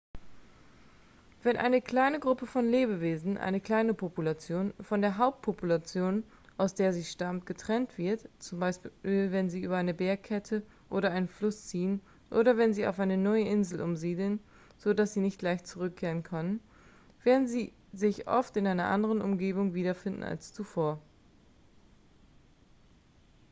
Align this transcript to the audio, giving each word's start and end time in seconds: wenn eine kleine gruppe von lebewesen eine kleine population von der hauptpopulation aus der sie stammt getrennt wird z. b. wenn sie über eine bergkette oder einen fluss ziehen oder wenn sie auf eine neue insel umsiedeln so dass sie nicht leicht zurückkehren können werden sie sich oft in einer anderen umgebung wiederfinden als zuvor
wenn 1.43 1.57
eine 1.57 1.79
kleine 1.79 2.19
gruppe 2.19 2.47
von 2.47 2.67
lebewesen 2.67 3.37
eine 3.37 3.61
kleine 3.61 3.93
population 3.93 4.73
von 4.81 4.99
der 4.99 5.19
hauptpopulation 5.19 6.23
aus 6.57 6.73
der 6.73 6.91
sie 6.91 7.03
stammt 7.03 7.45
getrennt 7.45 7.95
wird 7.99 8.27
z. 8.39 8.59
b. 8.59 8.67
wenn 9.31 9.51
sie 9.51 9.61
über 9.61 9.77
eine 9.77 9.93
bergkette 9.93 10.63
oder 10.89 11.11
einen 11.11 11.27
fluss 11.27 11.67
ziehen 11.67 12.01
oder 12.31 12.57
wenn 12.57 12.73
sie 12.73 12.87
auf 12.87 12.99
eine 12.99 13.15
neue 13.17 13.45
insel 13.45 13.79
umsiedeln 13.79 14.39
so 14.79 14.95
dass 14.95 15.13
sie 15.13 15.21
nicht 15.21 15.43
leicht 15.43 15.67
zurückkehren 15.67 16.23
können 16.23 16.61
werden 17.23 17.47
sie 17.47 17.71
sich 17.93 18.27
oft 18.27 18.57
in 18.57 18.65
einer 18.65 18.87
anderen 18.87 19.21
umgebung 19.21 19.75
wiederfinden 19.75 20.23
als 20.23 20.51
zuvor 20.51 20.99